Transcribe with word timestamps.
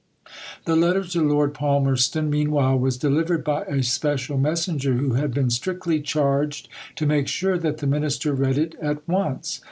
The 0.65 0.75
letter 0.75 1.03
to 1.03 1.21
Lord 1.21 1.53
Palmerston, 1.53 2.27
meanwhile, 2.31 2.75
was 2.79 2.97
delivered 2.97 3.43
by 3.43 3.65
a 3.65 3.83
special 3.83 4.35
messenger, 4.35 4.95
who 4.95 5.13
had 5.13 5.31
been 5.31 5.51
strictly 5.51 6.01
charged 6.01 6.67
to 6.95 7.05
make 7.05 7.27
sure 7.27 7.59
that 7.59 7.77
the 7.77 7.85
Minister 7.85 8.33
read 8.33 8.57
it 8.57 8.73
at 8.81 9.07
once. 9.07 9.59